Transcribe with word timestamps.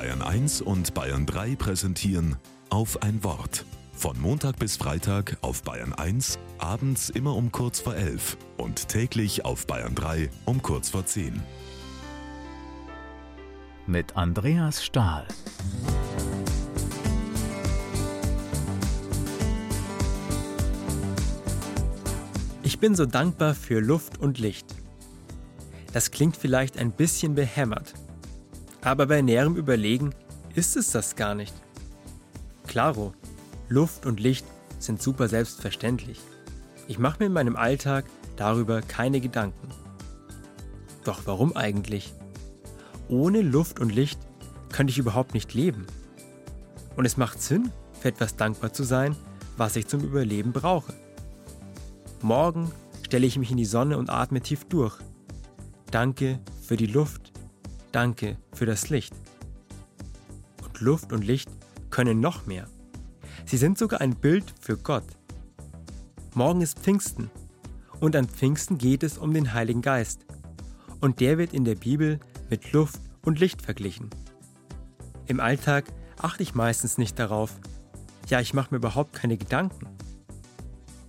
Bayern 0.00 0.22
1 0.22 0.62
und 0.62 0.94
Bayern 0.94 1.26
3 1.26 1.56
präsentieren 1.56 2.36
auf 2.70 3.02
ein 3.02 3.22
Wort. 3.22 3.66
Von 3.92 4.18
Montag 4.18 4.58
bis 4.58 4.78
Freitag 4.78 5.36
auf 5.42 5.62
Bayern 5.62 5.92
1, 5.92 6.38
abends 6.56 7.10
immer 7.10 7.36
um 7.36 7.52
kurz 7.52 7.80
vor 7.80 7.94
11 7.94 8.38
und 8.56 8.88
täglich 8.88 9.44
auf 9.44 9.66
Bayern 9.66 9.94
3 9.94 10.30
um 10.46 10.62
kurz 10.62 10.88
vor 10.88 11.04
10. 11.04 11.42
Mit 13.86 14.16
Andreas 14.16 14.82
Stahl. 14.82 15.28
Ich 22.62 22.78
bin 22.78 22.94
so 22.94 23.04
dankbar 23.04 23.54
für 23.54 23.80
Luft 23.80 24.16
und 24.16 24.38
Licht. 24.38 24.74
Das 25.92 26.10
klingt 26.10 26.38
vielleicht 26.38 26.78
ein 26.78 26.90
bisschen 26.90 27.34
behämmert, 27.34 27.92
aber 28.82 29.06
bei 29.06 29.22
näherem 29.22 29.56
Überlegen 29.56 30.14
ist 30.54 30.76
es 30.76 30.92
das 30.92 31.16
gar 31.16 31.34
nicht. 31.34 31.54
Klaro, 32.66 33.12
Luft 33.68 34.06
und 34.06 34.20
Licht 34.20 34.46
sind 34.78 35.02
super 35.02 35.28
selbstverständlich. 35.28 36.20
Ich 36.88 36.98
mache 36.98 37.18
mir 37.20 37.26
in 37.26 37.32
meinem 37.32 37.56
Alltag 37.56 38.04
darüber 38.36 38.80
keine 38.82 39.20
Gedanken. 39.20 39.68
Doch 41.04 41.22
warum 41.24 41.56
eigentlich? 41.56 42.12
Ohne 43.08 43.42
Luft 43.42 43.80
und 43.80 43.94
Licht 43.94 44.18
könnte 44.72 44.90
ich 44.90 44.98
überhaupt 44.98 45.34
nicht 45.34 45.54
leben. 45.54 45.86
Und 46.96 47.04
es 47.04 47.16
macht 47.16 47.42
Sinn, 47.42 47.70
für 48.00 48.08
etwas 48.08 48.36
dankbar 48.36 48.72
zu 48.72 48.82
sein, 48.82 49.14
was 49.56 49.76
ich 49.76 49.86
zum 49.86 50.00
Überleben 50.00 50.52
brauche. 50.52 50.94
Morgen 52.22 52.70
stelle 53.02 53.26
ich 53.26 53.38
mich 53.38 53.50
in 53.50 53.56
die 53.56 53.64
Sonne 53.64 53.98
und 53.98 54.10
atme 54.10 54.40
tief 54.40 54.64
durch. 54.64 54.98
Danke 55.90 56.40
für 56.62 56.76
die 56.76 56.86
Luft. 56.86 57.29
Danke 57.92 58.36
für 58.52 58.66
das 58.66 58.88
Licht. 58.88 59.14
Und 60.62 60.80
Luft 60.80 61.12
und 61.12 61.24
Licht 61.24 61.50
können 61.90 62.20
noch 62.20 62.46
mehr. 62.46 62.68
Sie 63.46 63.56
sind 63.56 63.78
sogar 63.78 64.00
ein 64.00 64.14
Bild 64.14 64.54
für 64.60 64.76
Gott. 64.76 65.04
Morgen 66.34 66.60
ist 66.60 66.78
Pfingsten 66.78 67.30
und 67.98 68.14
an 68.14 68.28
Pfingsten 68.28 68.78
geht 68.78 69.02
es 69.02 69.18
um 69.18 69.34
den 69.34 69.52
Heiligen 69.54 69.82
Geist. 69.82 70.24
Und 71.00 71.18
der 71.18 71.36
wird 71.36 71.52
in 71.52 71.64
der 71.64 71.74
Bibel 71.74 72.20
mit 72.48 72.72
Luft 72.72 73.00
und 73.22 73.40
Licht 73.40 73.62
verglichen. 73.62 74.08
Im 75.26 75.40
Alltag 75.40 75.86
achte 76.16 76.42
ich 76.44 76.54
meistens 76.54 76.96
nicht 76.96 77.18
darauf. 77.18 77.58
Ja, 78.28 78.40
ich 78.40 78.54
mache 78.54 78.68
mir 78.70 78.76
überhaupt 78.76 79.14
keine 79.14 79.36
Gedanken. 79.36 79.88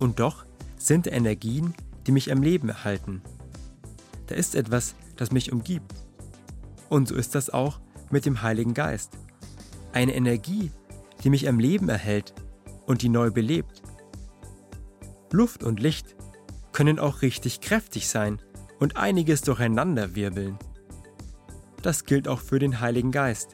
Und 0.00 0.18
doch 0.18 0.44
sind 0.76 1.06
Energien, 1.06 1.74
die 2.06 2.12
mich 2.12 2.32
am 2.32 2.42
Leben 2.42 2.68
erhalten. 2.68 3.22
Da 4.26 4.34
ist 4.34 4.56
etwas, 4.56 4.94
das 5.16 5.30
mich 5.30 5.52
umgibt. 5.52 5.94
Und 6.88 7.08
so 7.08 7.14
ist 7.14 7.34
das 7.34 7.50
auch 7.50 7.80
mit 8.10 8.26
dem 8.26 8.42
Heiligen 8.42 8.74
Geist. 8.74 9.18
Eine 9.92 10.14
Energie, 10.14 10.70
die 11.22 11.30
mich 11.30 11.48
am 11.48 11.58
Leben 11.58 11.88
erhält 11.88 12.34
und 12.86 13.02
die 13.02 13.08
neu 13.08 13.30
belebt. 13.30 13.82
Luft 15.32 15.64
und 15.64 15.80
Licht 15.80 16.14
können 16.72 16.98
auch 16.98 17.22
richtig 17.22 17.60
kräftig 17.60 18.08
sein 18.08 18.40
und 18.78 18.96
einiges 18.96 19.42
durcheinander 19.42 20.14
wirbeln. 20.14 20.58
Das 21.82 22.04
gilt 22.04 22.28
auch 22.28 22.40
für 22.40 22.58
den 22.58 22.80
Heiligen 22.80 23.12
Geist. 23.12 23.50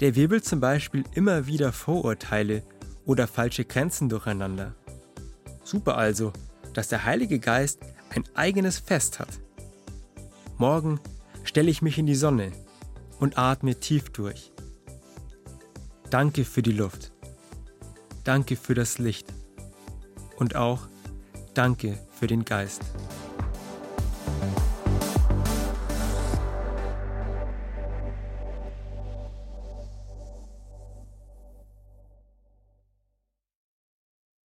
Der 0.00 0.14
wirbelt 0.14 0.44
zum 0.44 0.60
Beispiel 0.60 1.04
immer 1.14 1.46
wieder 1.46 1.72
Vorurteile 1.72 2.62
oder 3.04 3.26
falsche 3.26 3.64
Grenzen 3.64 4.08
durcheinander. 4.08 4.74
Super 5.64 5.96
also, 5.96 6.32
dass 6.72 6.88
der 6.88 7.04
Heilige 7.04 7.40
Geist 7.40 7.80
ein 8.14 8.24
eigenes 8.34 8.78
Fest 8.78 9.18
hat. 9.18 9.40
Morgen 10.56 11.00
stelle 11.48 11.70
ich 11.70 11.80
mich 11.80 11.96
in 11.96 12.04
die 12.04 12.14
Sonne 12.14 12.52
und 13.18 13.38
atme 13.38 13.80
tief 13.80 14.10
durch. 14.10 14.52
Danke 16.10 16.44
für 16.44 16.60
die 16.60 16.72
Luft. 16.72 17.10
Danke 18.22 18.54
für 18.54 18.74
das 18.74 18.98
Licht. 18.98 19.32
Und 20.36 20.56
auch 20.56 20.88
danke 21.54 21.98
für 22.12 22.26
den 22.26 22.44
Geist. 22.44 22.82